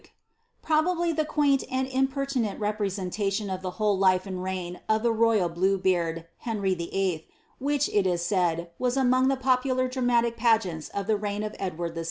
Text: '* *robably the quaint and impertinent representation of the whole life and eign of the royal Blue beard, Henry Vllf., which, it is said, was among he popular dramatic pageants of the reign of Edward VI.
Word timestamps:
'* 0.27 0.65
*robably 0.65 1.15
the 1.15 1.25
quaint 1.25 1.63
and 1.69 1.87
impertinent 1.87 2.59
representation 2.59 3.51
of 3.51 3.61
the 3.61 3.69
whole 3.77 3.95
life 3.95 4.25
and 4.25 4.39
eign 4.39 4.79
of 4.89 5.03
the 5.03 5.11
royal 5.11 5.47
Blue 5.47 5.77
beard, 5.77 6.25
Henry 6.39 6.75
Vllf., 6.75 7.25
which, 7.59 7.87
it 7.89 8.07
is 8.07 8.25
said, 8.25 8.71
was 8.79 8.97
among 8.97 9.29
he 9.29 9.35
popular 9.35 9.87
dramatic 9.87 10.37
pageants 10.37 10.89
of 10.89 11.05
the 11.05 11.17
reign 11.17 11.43
of 11.43 11.55
Edward 11.59 11.93
VI. 11.93 11.99